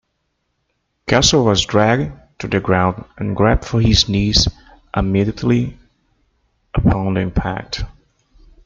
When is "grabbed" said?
3.35-3.65